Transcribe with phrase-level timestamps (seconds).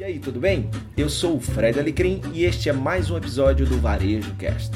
[0.00, 0.70] E aí, tudo bem?
[0.96, 4.70] Eu sou o Fred Alecrim e este é mais um episódio do Varejo Cast.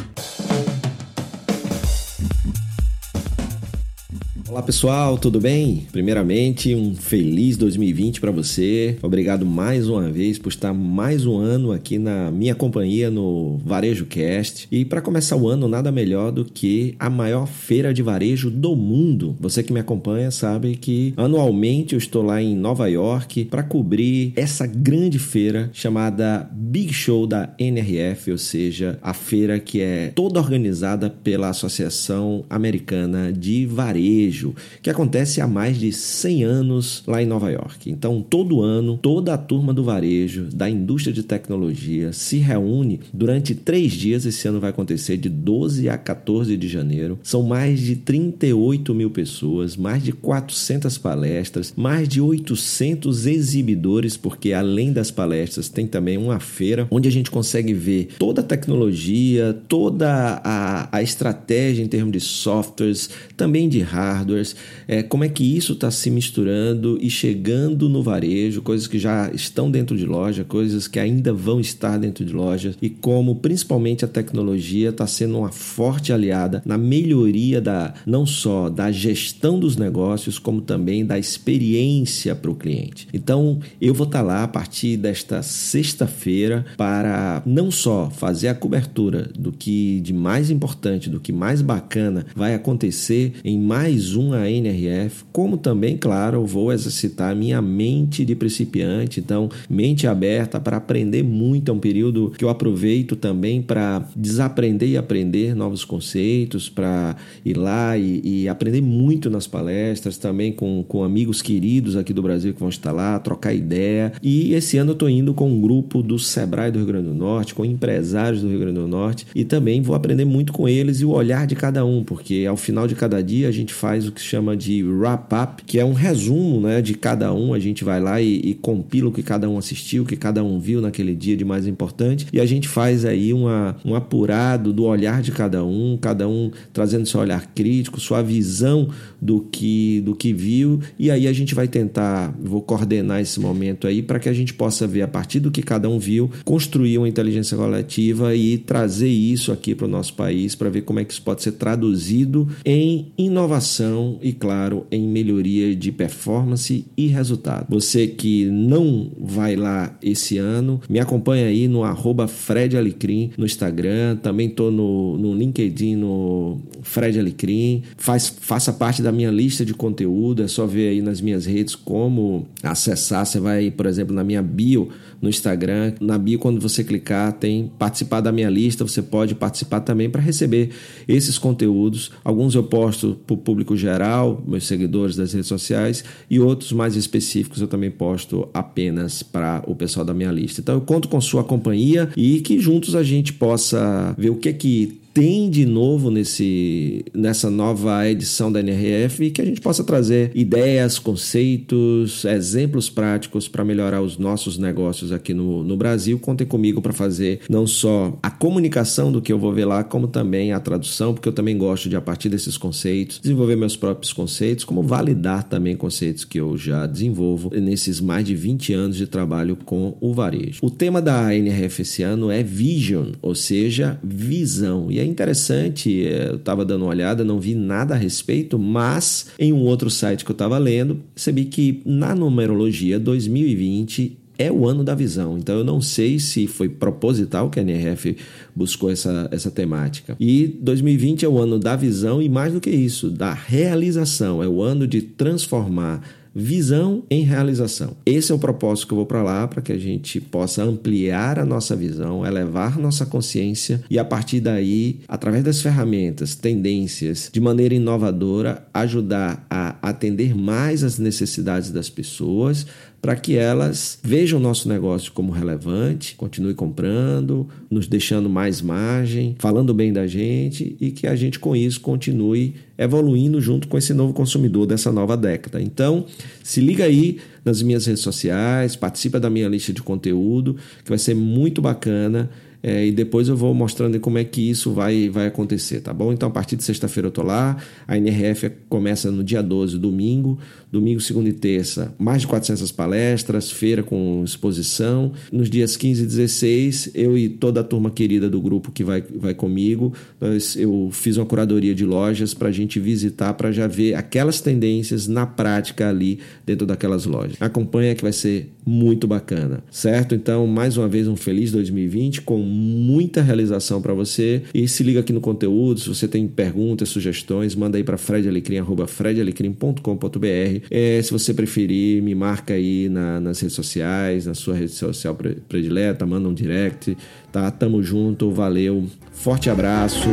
[4.46, 5.87] Olá pessoal, tudo bem?
[5.91, 8.98] Primeiramente, um feliz 2020 para você.
[9.01, 14.04] Obrigado mais uma vez por estar mais um ano aqui na minha companhia no Varejo
[14.04, 14.68] Cast.
[14.71, 18.77] E para começar o ano, nada melhor do que a maior feira de varejo do
[18.77, 19.35] mundo.
[19.41, 24.35] Você que me acompanha sabe que anualmente eu estou lá em Nova York para cobrir
[24.36, 30.39] essa grande feira chamada Big Show da NRF, ou seja, a feira que é toda
[30.39, 34.33] organizada pela Associação Americana de Varejo
[34.83, 37.91] que acontece há mais de 100 anos lá em Nova York.
[37.91, 43.55] Então, todo ano, toda a turma do varejo, da indústria de tecnologia, se reúne durante
[43.55, 44.27] três dias.
[44.27, 47.19] Esse ano vai acontecer de 12 a 14 de janeiro.
[47.22, 54.52] São mais de 38 mil pessoas, mais de 400 palestras, mais de 800 exibidores, porque
[54.52, 59.56] além das palestras, tem também uma feira onde a gente consegue ver toda a tecnologia,
[59.69, 64.56] toda a, a estratégia em termos de softwares, também de hardware hardwares,
[64.89, 69.31] é, como é que isso está se misturando e chegando no varejo, coisas que já
[69.33, 74.05] estão dentro de loja, coisas que ainda vão estar dentro de lojas e como principalmente
[74.05, 79.77] a tecnologia está sendo uma forte aliada na melhoria da não só da gestão dos
[79.77, 83.09] negócios, como também da experiência para o cliente.
[83.12, 88.55] Então eu vou estar tá lá a partir desta sexta-feira para não só fazer a
[88.55, 94.32] cobertura do que de mais importante, do que mais bacana vai acontecer em mais um
[94.32, 100.76] a NRF, como também, claro, vou exercitar minha mente de principiante, então, mente aberta para
[100.76, 101.70] aprender muito.
[101.70, 107.56] É um período que eu aproveito também para desaprender e aprender novos conceitos, para ir
[107.56, 112.52] lá e, e, aprender muito nas palestras, também com, com amigos queridos aqui do Brasil
[112.52, 114.12] que vão estar lá, trocar ideia.
[114.22, 117.14] E esse ano eu estou indo com um grupo do Sebrae do Rio Grande do
[117.14, 121.00] Norte, com empresários do Rio Grande do Norte, e também vou aprender muito com eles
[121.00, 124.03] e o olhar de cada um, porque ao final de cada dia a gente faz
[124.09, 127.54] o que se chama de wrap-up, que é um resumo né, de cada um.
[127.54, 130.42] A gente vai lá e, e, compila o que cada um assistiu, o que cada
[130.42, 134.72] um viu naquele dia de mais importante, e a gente faz aí uma, um apurado
[134.72, 138.88] do olhar de cada um, cada um trazendo seu olhar crítico, sua visão
[139.20, 143.86] do que, do que viu, e aí a gente vai tentar, vou coordenar esse momento
[143.86, 146.98] aí para que a gente possa ver a partir do que cada um viu, construir
[146.98, 151.04] uma inteligência coletiva e trazer isso aqui para o nosso país para ver como é
[151.04, 157.66] que isso pode ser traduzido em inovação e, claro, em melhoria de performance e resultado.
[157.69, 163.44] Você que não vai lá esse ano, me acompanha aí no arroba Fred Alecrim no
[163.44, 169.65] Instagram, também tô no, no LinkedIn no Fred Alecrim, faz, faça parte da minha lista
[169.65, 174.15] de conteúdo, é só ver aí nas minhas redes como acessar, você vai, por exemplo,
[174.15, 174.88] na minha bio
[175.24, 175.94] no Instagram.
[176.00, 178.86] Na bio, quando você clicar, tem participar da minha lista.
[178.86, 180.70] Você pode participar também para receber
[181.08, 182.12] esses conteúdos.
[182.22, 186.94] Alguns eu posto para o público geral, meus seguidores das redes sociais, e outros mais
[186.94, 190.60] específicos eu também posto apenas para o pessoal da minha lista.
[190.60, 194.50] Então eu conto com sua companhia e que juntos a gente possa ver o que
[194.50, 199.60] é que tem de novo nesse, nessa nova edição da NRF e que a gente
[199.60, 206.19] possa trazer ideias, conceitos, exemplos práticos para melhorar os nossos negócios aqui no, no Brasil.
[206.19, 210.08] Contem comigo para fazer não só a comunicação do que eu vou ver lá, como
[210.08, 214.12] também a tradução, porque eu também gosto de, a partir desses conceitos, desenvolver meus próprios
[214.12, 219.06] conceitos, como validar também conceitos que eu já desenvolvo nesses mais de 20 anos de
[219.06, 220.58] trabalho com o varejo.
[220.60, 224.91] O tema da NRF esse ano é Vision, ou seja, visão.
[224.91, 229.53] E interessante, é, eu estava dando uma olhada, não vi nada a respeito, mas em
[229.53, 234.82] um outro site que eu estava lendo, percebi que na numerologia 2020 é o ano
[234.82, 235.38] da visão.
[235.38, 238.16] Então eu não sei se foi proposital que a NRF
[238.54, 240.16] buscou essa, essa temática.
[240.19, 244.42] E 2020 é o ano da visão e mais do que isso, da realização.
[244.42, 246.03] É o ano de transformar
[246.34, 247.97] visão em realização.
[248.05, 251.39] Esse é o propósito que eu vou para lá, para que a gente possa ampliar
[251.39, 257.41] a nossa visão, elevar nossa consciência e a partir daí, através das ferramentas, tendências, de
[257.41, 262.67] maneira inovadora, ajudar a atender mais as necessidades das pessoas,
[263.05, 269.37] para que elas vejam o nosso negócio como relevante, continue comprando, nos deixando mais margem,
[269.39, 273.93] falando bem da gente e que a gente com isso continue evoluindo junto com esse
[273.93, 275.61] novo consumidor dessa nova década.
[275.61, 276.06] Então,
[276.43, 280.99] se liga aí nas minhas redes sociais, participa da minha lista de conteúdo, que vai
[280.99, 282.31] ser muito bacana
[282.67, 286.15] é, e depois eu vou mostrando como é que isso vai, vai acontecer, tá bom?
[286.15, 290.39] Então, a partir de sexta-feira eu tô lá, a NRF começa no dia 12, domingo,
[290.73, 295.13] domingo, segunda e terça, mais de 400 palestras, feira com exposição.
[295.31, 299.03] Nos dias 15 e 16, eu e toda a turma querida do grupo que vai,
[299.15, 303.67] vai comigo, nós, eu fiz uma curadoria de lojas para a gente visitar, para já
[303.67, 307.37] ver aquelas tendências na prática ali dentro daquelas lojas.
[307.41, 310.15] Acompanha que vai ser muito bacana, certo?
[310.15, 315.01] Então, mais uma vez, um feliz 2020 com muita realização para você e se liga
[315.01, 315.81] aqui no conteúdo.
[315.81, 320.67] Se você tem perguntas, sugestões, manda aí para fredalecrim.com.br.
[320.71, 325.17] É, se você preferir, me marca aí na, nas redes sociais, na sua rede social
[325.49, 326.97] predileta, manda um direct,
[327.33, 327.51] tá?
[327.51, 330.09] Tamo junto, valeu, forte abraço.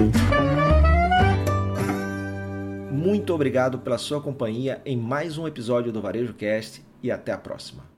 [2.92, 7.38] Muito obrigado pela sua companhia em mais um episódio do Varejo Cast e até a
[7.38, 7.91] próxima.